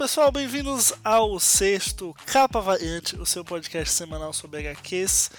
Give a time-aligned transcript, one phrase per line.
[0.00, 5.30] Pessoal, bem-vindos ao sexto Capa Variante, o seu podcast semanal sobre HQs.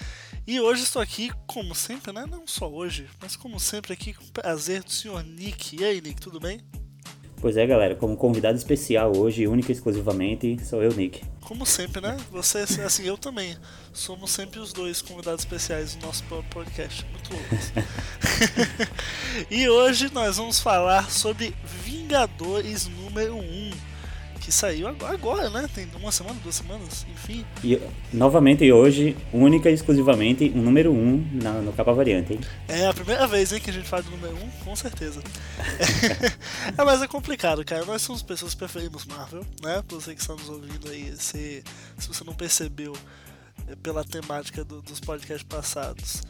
[0.46, 2.26] E hoje estou aqui, como sempre, né?
[2.30, 5.80] Não só hoje, mas como sempre aqui com o prazer do senhor Nick.
[5.80, 6.60] E aí, Nick, tudo bem?
[7.40, 11.24] Pois é, galera, como convidado especial hoje, única e exclusivamente, sou eu, Nick.
[11.40, 12.16] Como sempre, né?
[12.30, 13.56] Você, assim, eu também.
[13.92, 17.04] Somos sempre os dois convidados especiais do nosso podcast.
[17.10, 17.72] Muito loucos.
[19.50, 23.91] e hoje nós vamos falar sobre Vingadores número 1
[24.42, 25.68] que saiu agora, né?
[25.72, 27.46] Tem uma semana, duas semanas, enfim.
[27.62, 27.80] E
[28.12, 32.40] novamente hoje, única e exclusivamente, o um número 1 um na, no capa variante, hein?
[32.66, 35.22] É a primeira vez hein, que a gente faz do número 1, um, com certeza.
[36.76, 37.84] é, mas é complicado, cara.
[37.84, 39.80] Nós somos pessoas que preferimos Marvel, né?
[39.86, 41.62] Pra você que está nos ouvindo aí, se,
[41.96, 42.96] se você não percebeu
[43.68, 46.22] é, pela temática do, dos podcasts passados,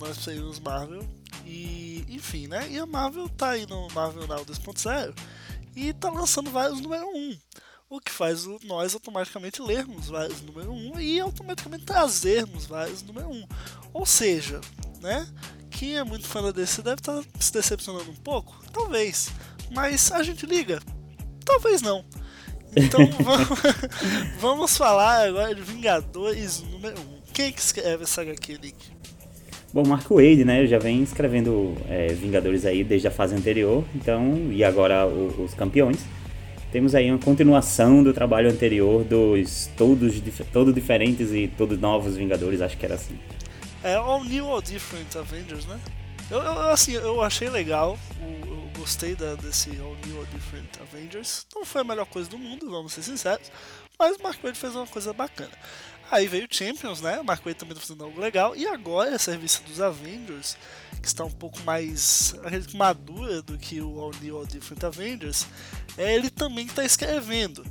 [0.00, 1.06] nós preferimos Marvel.
[1.44, 2.66] E, enfim, né?
[2.70, 5.14] E a Marvel tá aí no Marvel Now 2.0
[5.74, 7.38] e tá lançando vários número 1.
[7.90, 13.48] O que faz nós automaticamente lermos vários número 1 e automaticamente trazermos vários número 1.
[13.94, 14.60] Ou seja,
[15.00, 15.26] né?
[15.70, 18.62] Quem é muito fã da DC deve estar tá se decepcionando um pouco?
[18.72, 19.30] Talvez.
[19.70, 20.80] Mas a gente liga?
[21.44, 22.04] Talvez não.
[22.76, 23.48] Então vamos,
[24.38, 27.18] vamos falar agora de Vingadores número 1.
[27.32, 28.92] Quem é que escreve essa HQ, Nick?
[29.72, 34.50] Bom, Marco Wade, né, já vem escrevendo é, Vingadores aí desde a fase anterior, então,
[34.50, 35.98] e agora o, os campeões.
[36.72, 42.62] Temos aí uma continuação do trabalho anterior dos todos, todos diferentes e todos novos Vingadores,
[42.62, 43.18] acho que era assim.
[43.82, 45.78] É All New All Different Avengers, né?
[46.30, 50.68] Eu, eu assim, eu achei legal, eu, eu gostei da, desse All New All Different
[50.80, 51.46] Avengers.
[51.54, 53.50] Não foi a melhor coisa do mundo, vamos ser sinceros,
[53.98, 55.52] mas o Mark Wade fez uma coisa bacana.
[56.10, 57.20] Aí veio o Champions, né?
[57.22, 58.56] Mark Wade também tá fazendo algo legal.
[58.56, 60.56] E agora essa revista dos Avengers,
[61.00, 62.34] que está um pouco mais
[62.74, 65.46] madura do que o All New All Different Avengers,
[65.96, 67.64] é, ele também está escrevendo.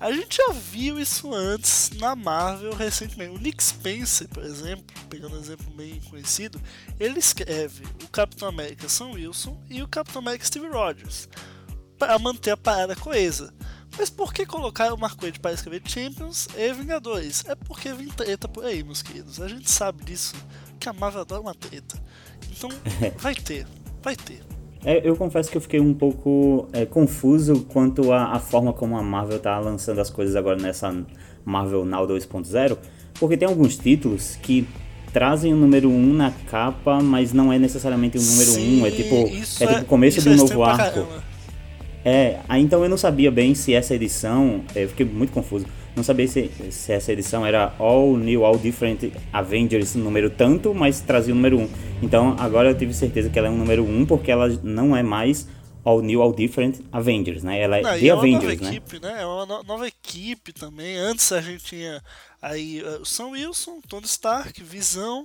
[0.00, 3.36] A gente já viu isso antes na Marvel recentemente.
[3.36, 6.60] O Nick Spencer, por exemplo, pegando um exemplo bem conhecido,
[6.98, 11.28] ele escreve o Capitão América Sam Wilson e o Capitão América Steve Rogers
[11.98, 13.54] para manter a parada coesa.
[13.96, 17.44] Mas por que colocar o Mark Wade para escrever Champions e Vingadores?
[17.46, 19.40] É porque vem treta por aí, meus queridos.
[19.40, 20.34] A gente sabe disso,
[20.80, 21.96] que a Marvel adora uma treta.
[22.50, 22.68] Então,
[23.18, 23.66] vai ter,
[24.02, 24.42] vai ter.
[24.84, 29.02] É, eu confesso que eu fiquei um pouco é, confuso quanto à, forma como a
[29.02, 30.94] Marvel tá lançando as coisas agora nessa
[31.44, 32.76] Marvel Now 2.0,
[33.14, 34.68] porque tem alguns títulos que
[35.10, 38.86] trazem o número 1 um na capa, mas não é necessariamente o número 1, um,
[38.86, 41.06] é tipo, é tipo o começo de um é novo arco.
[42.04, 45.66] É, então eu não sabia bem se essa edição, eu fiquei muito confuso,
[45.96, 51.00] não sabia se, se essa edição era All New, All Different Avengers número tanto, mas
[51.00, 51.68] trazia o número 1.
[52.02, 55.02] Então agora eu tive certeza que ela é um número 1 porque ela não é
[55.02, 55.48] mais
[55.84, 57.60] All New, All Different Avengers, né?
[57.60, 58.68] Ela é não, The é Avengers, né?
[58.68, 59.22] Equipe, né?
[59.22, 60.96] É uma nova equipe também.
[60.96, 62.02] Antes a gente tinha
[62.40, 65.24] aí uh, o Sam Wilson, Tony Stark, Visão,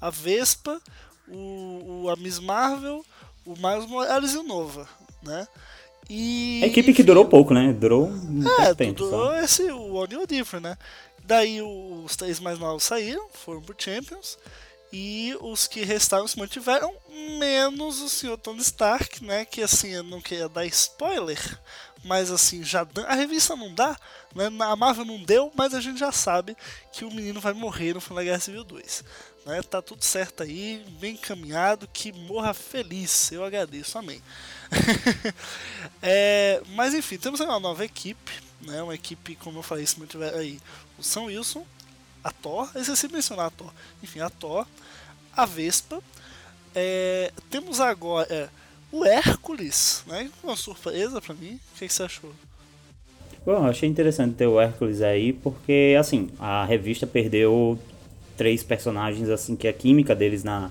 [0.00, 0.80] a Vespa,
[1.28, 3.04] o, o a Miss Marvel,
[3.44, 4.88] o Miles Morales e o Nova,
[5.22, 5.46] né?
[6.08, 7.72] E, a equipe que durou pouco, né?
[7.72, 9.00] Durou um é, tempo.
[9.00, 9.38] Durou só.
[9.38, 10.78] esse, o All New Different, né?
[11.24, 14.38] Daí os três mais novos saíram, foram pro Champions.
[14.92, 16.94] E os que restaram se mantiveram,
[17.38, 18.38] menos o Sr.
[18.38, 19.44] Tony Stark, né?
[19.44, 21.38] Que assim, eu não queria dar spoiler,
[22.04, 23.96] mas assim, já a revista não dá,
[24.34, 24.46] né?
[24.46, 26.56] A Marvel não deu, mas a gente já sabe
[26.92, 29.04] que o menino vai morrer no final da Guerra Civil 2.
[29.44, 29.60] Né?
[29.62, 33.32] Tá tudo certo aí, bem encaminhado, que morra feliz.
[33.32, 34.22] Eu agradeço, amém.
[36.02, 38.32] é, mas enfim, temos uma nova equipe,
[38.62, 38.82] né?
[38.82, 40.58] Uma equipe, como eu falei, se mantiver aí
[40.98, 41.64] o São Wilson,
[42.22, 43.72] a Thor, eu esqueci de mencionar a Thor.
[44.02, 44.66] Enfim, a Thor,
[45.36, 46.02] a Vespa.
[46.74, 48.48] É, temos agora é,
[48.90, 50.30] o Hércules, né?
[50.42, 51.60] Uma surpresa para mim.
[51.74, 52.32] O que, que você achou?
[53.44, 57.78] Bom, achei interessante ter o Hércules aí, porque assim, a revista perdeu
[58.36, 60.70] três personagens assim que a química deles na,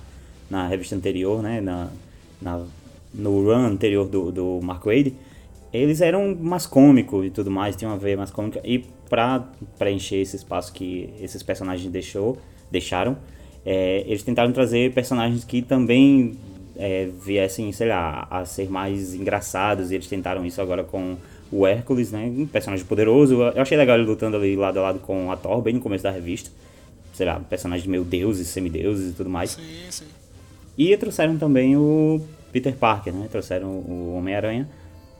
[0.50, 1.90] na revista anterior, né, na,
[2.42, 2.66] na
[3.18, 5.14] no run anterior do, do Mark Wade,
[5.74, 9.48] eles eram mais cômicos e tudo mais, tinham uma veia mais cômica e para
[9.78, 12.38] preencher esse espaço que esses personagens deixou,
[12.72, 13.18] deixaram,
[13.66, 16.34] é, eles tentaram trazer personagens que também
[16.76, 21.18] é, viessem, sei lá, a ser mais engraçados e eles tentaram isso agora com
[21.52, 23.36] o Hércules, né, um personagem poderoso.
[23.36, 26.04] Eu achei legal ele lutando ali lado a lado com a Thor, bem no começo
[26.04, 26.50] da revista
[27.16, 29.52] sei lá, personagens meio deuses, semideuses e tudo mais.
[29.52, 30.06] Sim, sim.
[30.78, 32.22] E trouxeram também o
[32.56, 33.28] Peter Parker, né?
[33.30, 34.66] Trouxeram o Homem-Aranha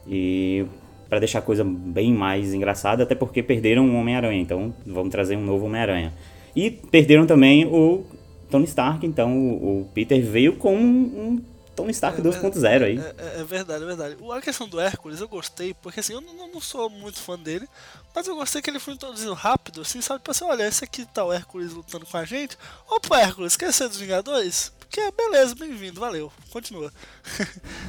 [0.08, 0.64] e
[1.06, 5.36] para deixar a coisa bem mais engraçada, até porque perderam o Homem-Aranha, então vamos trazer
[5.36, 6.14] um novo Homem-Aranha.
[6.54, 8.06] E perderam também o
[8.50, 11.42] Tony Stark, então o, o Peter veio com um,
[11.76, 12.98] Tony Stark é, 2.0 aí.
[12.98, 14.16] É, é, é, verdade, é verdade.
[14.32, 17.68] A questão do Hércules eu gostei, porque assim, eu não, não, sou muito fã dele,
[18.14, 20.20] mas eu gostei que ele foi introduzido rápido, assim, sabe?
[20.20, 22.56] Tipo assim, olha, esse aqui tá o Hércules lutando com a gente.
[22.88, 24.72] Opa, Hércules, quer ser dos Vingadores?
[24.88, 26.92] Porque, beleza, bem-vindo, valeu, continua.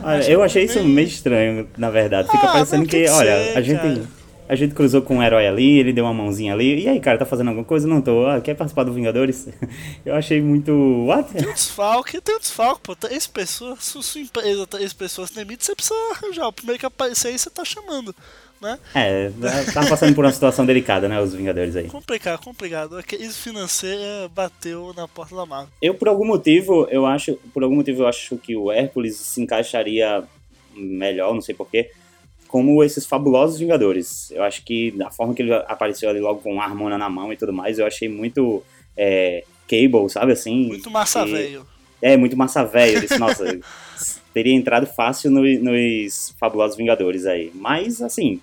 [0.04, 2.30] Olha, eu achei isso meio estranho, na verdade.
[2.30, 4.08] Fica ah, parecendo que, olha, ser, a gente.
[4.50, 6.82] A gente cruzou com um herói ali, ele deu uma mãozinha ali.
[6.84, 7.86] E aí, cara, tá fazendo alguma coisa?
[7.86, 8.26] Não tô.
[8.28, 9.50] Ah, quer participar do Vingadores?
[10.06, 10.72] Eu achei muito.
[11.06, 11.34] What?
[11.34, 12.96] Tem um desfalque, tem um desfalque, pô.
[13.12, 16.48] Esse pessoa, se sua empresa, esse pessoa se demite, você precisa arranjar.
[16.48, 18.16] O primeiro que aparecer aí você tá chamando.
[18.62, 18.80] Né?
[18.96, 19.32] É,
[19.72, 21.88] tá passando por uma situação delicada, né, os Vingadores aí.
[21.88, 22.98] Complicado, complicado.
[22.98, 25.70] A crise financeira bateu na porta da Marvel.
[25.82, 29.42] Eu, por algum motivo, eu acho, por algum motivo, eu acho que o Hércules se
[29.42, 30.24] encaixaria
[30.76, 31.92] melhor, não sei porquê,
[32.48, 34.32] como esses fabulosos Vingadores.
[34.32, 37.32] Eu acho que a forma que ele apareceu ali logo com a Harmona na mão
[37.32, 38.64] e tudo mais, eu achei muito
[38.96, 40.68] é, Cable, sabe assim?
[40.68, 41.66] Muito massa velho.
[42.02, 43.08] É, muito massa velho.
[43.20, 43.60] nossa,
[44.34, 47.52] teria entrado fácil no, nos fabulosos Vingadores aí.
[47.56, 48.42] Mas, assim,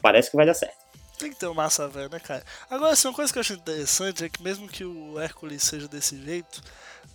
[0.00, 0.86] parece que vai dar certo.
[1.18, 2.44] Tem que ter um massa velho, né, cara?
[2.70, 5.88] Agora, assim, uma coisa que eu acho interessante é que mesmo que o Hércules seja
[5.88, 6.62] desse jeito,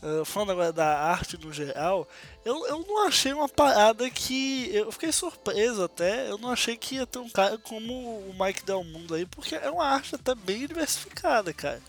[0.01, 2.07] uh, falando agora da arte no geral,
[2.43, 4.71] eu, eu não achei uma parada que.
[4.73, 6.29] Eu fiquei surpreso até.
[6.29, 9.55] Eu não achei que ia ter um cara como o Mike Del Mundo aí, porque
[9.55, 11.81] é uma arte até bem diversificada, cara.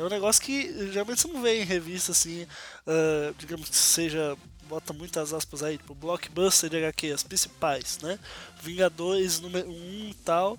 [0.00, 2.44] É um negócio que geralmente você não vê em revista assim,
[2.86, 4.34] uh, digamos que seja
[4.66, 8.18] bota muitas aspas aí, tipo, blockbuster de HQ, as principais, né?
[8.62, 10.58] Vingadores número 1 um, e tal.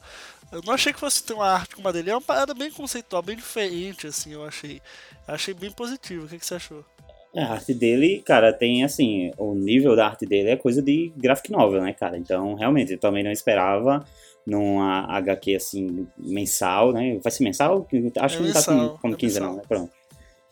[0.51, 2.11] Eu não achei que fosse ter uma arte como a dele.
[2.11, 4.81] É uma parada bem conceitual, bem diferente, assim, eu achei.
[5.25, 6.25] Achei bem positivo.
[6.25, 6.85] O que, que você achou?
[7.33, 11.13] É, a arte dele, cara, tem assim, o nível da arte dele é coisa de
[11.15, 12.17] graphic novel, né, cara?
[12.17, 14.05] Então, realmente, eu também não esperava
[14.45, 17.19] numa HQ assim, mensal, né?
[17.23, 17.87] Vai ser mensal?
[18.19, 19.63] Acho é que não tá como, como é 15 não, né?
[19.67, 19.91] Pronto.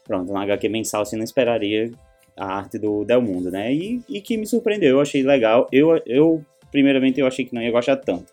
[0.06, 1.92] Pronto, uma HQ mensal assim, não esperaria
[2.36, 3.74] a arte do Del Mundo, né?
[3.74, 5.68] E, e que me surpreendeu, eu achei legal.
[5.72, 8.32] Eu, eu, primeiramente, eu achei que não ia gostar tanto.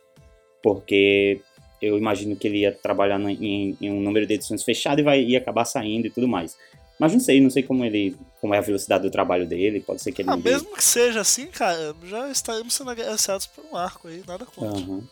[0.63, 1.41] Porque
[1.83, 5.21] eu imagino que ele ia trabalhar em, em, um número de edições fechado e vai,
[5.21, 6.57] ia acabar saindo e tudo mais.
[6.99, 8.17] Mas não sei, não sei como ele.
[8.41, 10.31] como é a velocidade do trabalho dele, pode ser que ele.
[10.31, 14.47] Ah, mesmo que seja assim, cara, já estaremos sendo agraciados por um arco aí, nada
[14.47, 14.79] contra.
[14.79, 15.03] Uhum.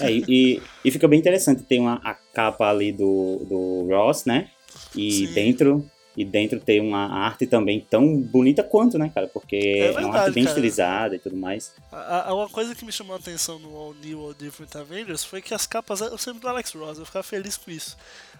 [0.00, 4.50] É, e, e fica bem interessante, tem uma, a capa ali do, do Ross, né?
[4.94, 5.32] E Sim.
[5.32, 5.90] dentro.
[6.18, 9.28] E dentro tem uma arte também tão bonita quanto, né, cara?
[9.28, 10.52] Porque é, verdade, é uma arte bem cara.
[10.52, 11.72] estilizada e tudo mais.
[11.92, 15.22] A, a, uma coisa que me chamou a atenção no All New All Different Avengers
[15.22, 16.98] foi que as capas eram sempre do Alex Ross.
[16.98, 17.96] Eu ficava feliz com isso.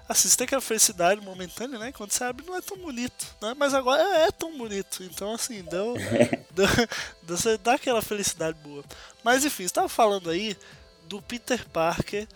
[0.08, 1.92] Assim, você tem aquela felicidade momentânea, né?
[1.92, 3.54] Quando você abre, não é tão bonito, né?
[3.56, 5.04] Mas agora é, é tão bonito.
[5.04, 5.94] Então, assim, deu,
[6.50, 6.66] deu,
[7.22, 8.82] deu, você dá aquela felicidade boa.
[9.22, 10.56] Mas, enfim, você estava falando aí
[11.06, 12.26] do Peter Parker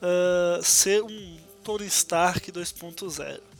[0.00, 3.55] uh, ser um Tony Stark 2.0.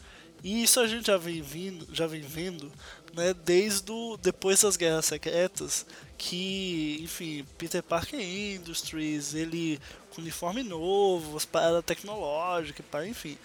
[0.47, 2.71] E isso a gente já vem, vindo, já vem vendo
[3.13, 5.85] né, desde o, depois das Guerras Secretas,
[6.17, 9.81] que, enfim, Peter Parker Industries, ele
[10.15, 13.37] com uniforme novo, as paradas tecnológicas, enfim.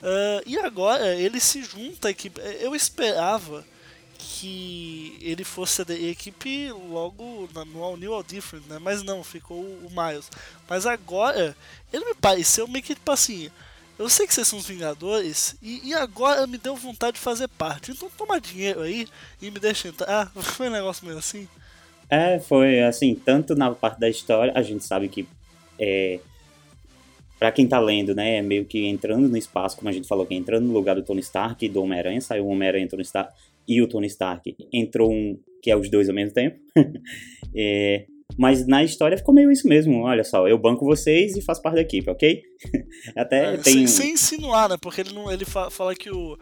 [0.00, 2.40] Uh, e agora ele se junta à equipe.
[2.60, 3.62] Eu esperava
[4.16, 8.78] que ele fosse da equipe logo no All New All Different, né?
[8.78, 10.30] Mas não, ficou o Miles.
[10.66, 11.54] Mas agora
[11.92, 13.50] ele me pareceu meio que tipo assim.
[13.98, 17.48] Eu sei que vocês são os Vingadores e, e, agora me deu vontade de fazer
[17.48, 17.90] parte.
[17.90, 19.06] Então toma dinheiro aí
[19.42, 20.06] e me deixa entrar.
[20.08, 21.48] Ah, foi um negócio meio assim.
[22.08, 25.28] É, foi assim, tanto na parte da história, a gente sabe que
[25.78, 26.20] é,
[27.38, 30.24] para quem tá lendo, né, é meio que entrando no espaço, como a gente falou,
[30.24, 33.34] que é entrando no lugar do Tony Stark e do Homem-Aranha, saiu o Homem-Aranha Stark
[33.66, 36.58] e o Tony Stark, entrou um que é os dois ao mesmo tempo.
[37.54, 41.62] é, mas na história ficou meio isso mesmo, olha só, eu banco vocês e faço
[41.62, 42.42] parte da equipe, ok?
[43.16, 43.72] Até é, tem...
[43.72, 46.36] Sem, sem, insinuar, né, porque ele, não, ele fala que o,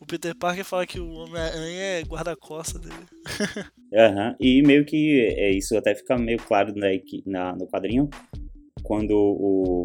[0.00, 2.94] o Peter Parker fala que o Homem-Aranha é guarda-costa dele.
[3.94, 4.36] Aham, uhum.
[4.40, 8.08] e meio que é, isso até fica meio claro né, na, no quadrinho,
[8.82, 9.84] quando o,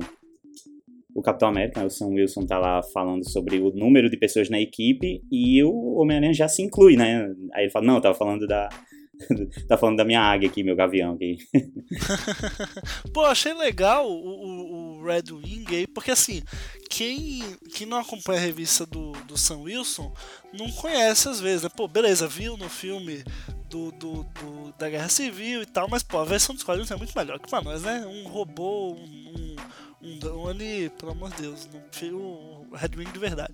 [1.14, 4.60] o Capitão América, o Sam Wilson, tá lá falando sobre o número de pessoas na
[4.60, 7.34] equipe e o Homem-Aranha já se inclui, né?
[7.54, 8.70] Aí ele fala, não, eu tava falando da.
[9.68, 11.38] tá falando da minha águia aqui, meu gavião aqui.
[13.14, 16.42] Pô, achei legal o, o, o, Red Wing aí, porque assim,
[16.90, 17.42] quem,
[17.74, 20.14] quem não acompanha a revista do, do Sam Wilson
[20.54, 21.70] não conhece às vezes, né?
[21.70, 23.24] Pô, beleza, viu no filme
[23.70, 26.96] do, do, do, da Guerra Civil e tal, mas pô, a versão dos quadrinhos é
[26.96, 28.06] muito melhor que pra nós, né?
[28.06, 29.56] Um robô, um,
[30.02, 33.54] um drone, pelo amor de Deus, não um Red Wing de verdade.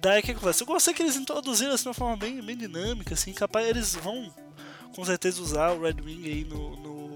[0.00, 0.62] Daí o que acontece?
[0.62, 3.94] Eu gostei que eles introduziram assim de uma forma bem, bem dinâmica, assim, capaz eles
[3.96, 4.32] vão
[4.94, 7.08] com certeza usar o Red Wing aí no, no,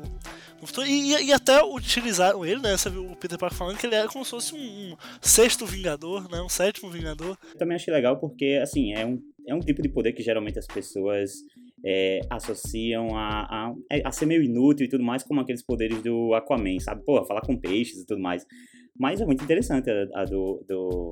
[0.60, 0.86] no futuro.
[0.86, 2.76] E, e, até utilizaram ele, né?
[2.76, 5.66] Você viu o Peter Parker falando que ele era como se fosse um, um sexto
[5.66, 6.40] Vingador, né?
[6.40, 7.36] Um sétimo Vingador.
[7.52, 10.58] Eu também achei legal porque, assim, é um, é um tipo de poder que geralmente
[10.58, 11.32] as pessoas
[11.84, 13.74] é, associam a, a,
[14.04, 17.04] a, ser meio inútil e tudo mais, como aqueles poderes do Aquaman, sabe?
[17.04, 18.46] Pô, falar com peixes e tudo mais.
[18.96, 21.10] Mas é muito interessante a, a do, do,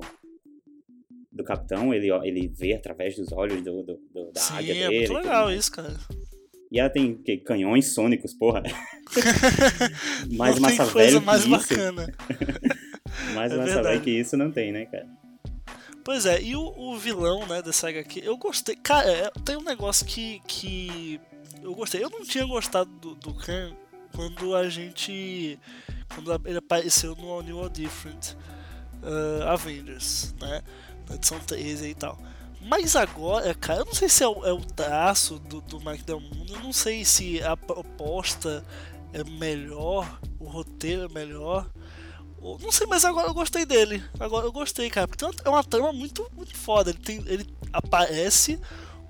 [1.31, 4.87] do, capitão, ele, ele vê através dos olhos do, do, do da Sim, águia é
[4.87, 4.97] dele.
[4.97, 5.97] muito legal isso, cara.
[6.71, 8.63] E ela tem que, canhões sônicos, porra.
[10.31, 11.49] mais não massa velha que mais isso.
[11.49, 12.13] bacana.
[13.35, 15.07] mais é massa velha que isso não tem, né, cara?
[16.03, 18.75] Pois é, e o, o vilão, né, dessa HQ, eu gostei.
[18.75, 21.19] Cara, é, tem um negócio que, que
[21.61, 22.03] eu gostei.
[22.03, 23.75] Eu não tinha gostado do, do Khan
[24.13, 25.59] quando a gente.
[26.13, 28.35] Quando ele apareceu no All New All Different
[29.03, 30.61] uh, Avengers, né?
[31.09, 32.17] Na edição 13 e tal.
[32.63, 36.03] Mas agora, cara, eu não sei se é o, é o traço do, do Mike
[36.03, 38.63] Del Mundo, eu não sei se a proposta
[39.13, 41.69] é melhor, o roteiro é melhor.
[42.41, 44.03] Não sei, mas agora eu gostei dele.
[44.19, 45.07] Agora eu gostei, cara.
[45.07, 46.89] Porque é uma trama muito, muito foda.
[46.89, 48.59] Ele, tem, ele aparece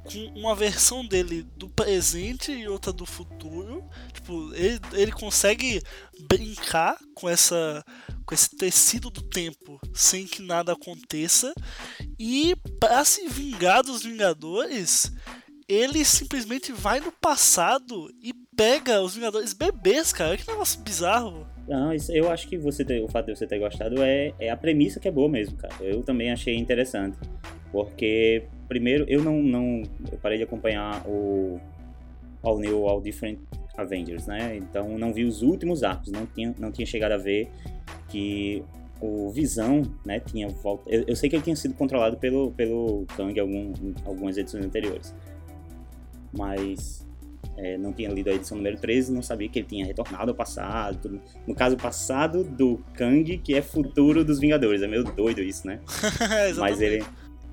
[0.03, 3.83] com uma versão dele do presente e outra do futuro.
[4.13, 5.81] Tipo, ele, ele consegue
[6.27, 7.83] brincar com essa
[8.25, 11.53] com esse tecido do tempo sem que nada aconteça.
[12.17, 15.11] E para se vingar dos Vingadores,
[15.67, 20.37] ele simplesmente vai no passado e pega os Vingadores bebês, cara.
[20.37, 21.47] Que negócio bizarro.
[21.67, 24.57] Não, eu acho que você ter, o fato de você ter gostado é, é a
[24.57, 25.73] premissa que é boa mesmo, cara.
[25.79, 27.17] Eu também achei interessante.
[27.71, 29.43] Porque, primeiro, eu não.
[29.43, 31.59] não eu parei de acompanhar o
[32.41, 33.37] All New, All Different
[33.75, 34.55] Avengers, né?
[34.55, 37.49] Então não vi os últimos arcos, não tinha, não tinha chegado a ver
[38.07, 38.63] que
[39.01, 40.89] o Visão, né, tinha volta.
[40.89, 43.73] Eu, eu sei que ele tinha sido controlado pelo, pelo Kang em algum,
[44.05, 45.13] algumas edições anteriores.
[46.31, 47.05] Mas
[47.57, 50.35] é, não tinha lido a edição número 13, não sabia que ele tinha retornado ao
[50.35, 51.19] passado.
[51.45, 54.81] No caso, passado do Kang, que é futuro dos Vingadores.
[54.81, 55.81] É meio doido isso, né?
[56.57, 57.03] mas ele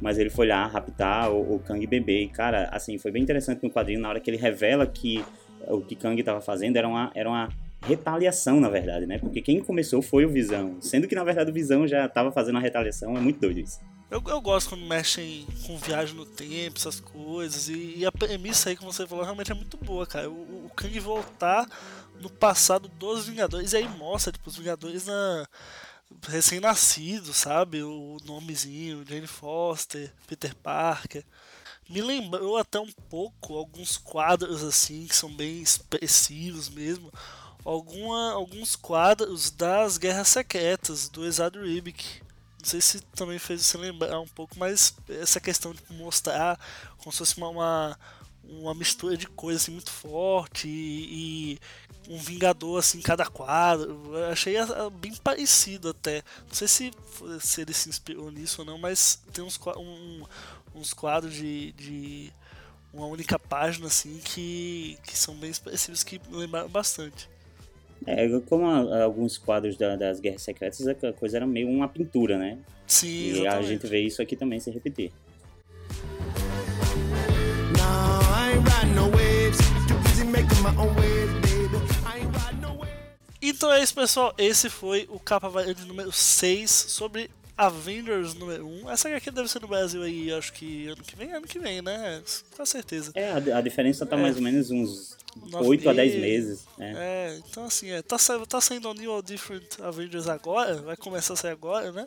[0.01, 2.23] mas ele foi lá raptar o, o Kang bebê.
[2.23, 5.25] E, cara, assim, foi bem interessante no quadrinho, na hora que ele revela que
[5.67, 7.49] o que Kang estava fazendo era uma, era uma
[7.83, 9.19] retaliação, na verdade, né?
[9.19, 10.77] Porque quem começou foi o Visão.
[10.81, 13.17] Sendo que, na verdade, o Visão já estava fazendo a retaliação.
[13.17, 13.81] É muito doido isso.
[14.11, 17.69] Eu, eu gosto quando mexem com viagem no tempo, essas coisas.
[17.69, 20.31] E, e a premissa aí que você falou realmente é muito boa, cara.
[20.31, 21.67] O, o Kang voltar
[22.21, 23.73] no passado dos Vingadores.
[23.73, 25.47] E aí mostra, tipo, os Vingadores na
[26.27, 27.83] recém-nascido, sabe?
[27.83, 31.25] O nomezinho, Jane Foster, Peter Parker.
[31.89, 37.13] Me lembrou até um pouco alguns quadros assim que são bem expressivos mesmo.
[37.65, 42.23] Alguma, alguns quadros das Guerras Secretas do Esad Ribic
[42.59, 46.59] não sei se também fez você lembrar um pouco, mas essa questão de mostrar
[46.99, 47.99] como se fosse uma, uma,
[48.49, 51.59] uma mistura de coisas assim, muito forte e, e,
[52.09, 54.17] um Vingador assim em cada quadro.
[54.17, 54.55] Eu achei
[55.01, 56.23] bem parecido até.
[56.47, 56.91] Não sei se,
[57.41, 60.25] se ele se inspirou nisso ou não, mas tem uns, um,
[60.75, 62.33] uns quadros de, de
[62.93, 67.29] uma única página assim que, que são bem expressivos que me lembraram bastante.
[68.07, 72.59] É, como alguns quadros da, das Guerras Secretas, a coisa era meio uma pintura, né?
[72.87, 75.13] Sim, E a gente vê isso aqui também se repetir.
[83.41, 84.35] Então é isso, pessoal.
[84.37, 88.91] Esse foi o Capa Variante número 6 sobre Avengers número 1.
[88.91, 91.81] Essa aqui deve ser no Brasil aí, acho que ano que vem, ano que vem,
[91.83, 92.23] né?
[92.57, 93.13] Com certeza.
[93.15, 94.21] É, a, a diferença tá É.
[94.23, 95.17] mais ou menos uns
[95.51, 96.65] Nove 8 a 10 meses.
[96.77, 96.95] Né?
[96.97, 100.97] É, então assim, é, tá, sa- tá saindo o New All Different Avengers agora, vai
[100.97, 102.07] começar a sair agora, né?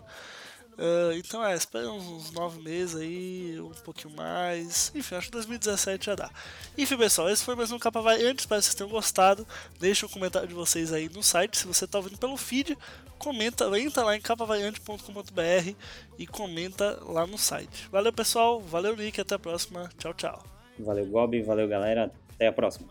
[0.78, 4.92] Ah, então é, espera uns, uns 9 meses aí, um pouquinho mais.
[4.96, 6.30] Enfim, acho que 2017 já dá.
[6.78, 8.40] Enfim, pessoal, esse foi mais um Capa Variante.
[8.40, 9.48] Espero que vocês tenham gostado.
[9.80, 11.58] Deixa um comentário de vocês aí no site.
[11.58, 12.78] Se você tá ouvindo pelo feed,
[13.18, 15.76] comenta, entra lá em capavariante.com.br
[16.18, 17.88] e comenta lá no site.
[17.92, 18.60] Valeu, pessoal.
[18.60, 19.22] Valeu, Nick.
[19.22, 19.90] Até a próxima.
[19.98, 20.44] Tchau, tchau.
[20.80, 21.42] Valeu, Gobi.
[21.42, 22.12] Valeu, galera.
[22.36, 22.90] Até a próxima.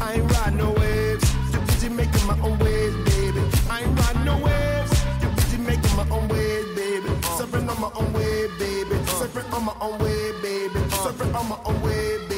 [0.00, 1.21] I ain't riding no waves.
[1.82, 3.40] busy making my own ways, baby.
[3.68, 4.92] I ain't riding no waves.
[5.20, 7.08] Get busy making my own ways, baby.
[7.36, 9.04] Suffering on my own way, baby.
[9.06, 10.78] Suffering on my own way, baby.
[10.90, 12.31] Suffering on my own way, baby.